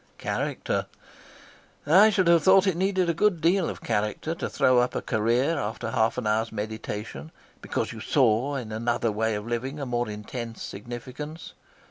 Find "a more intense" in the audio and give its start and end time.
9.79-10.63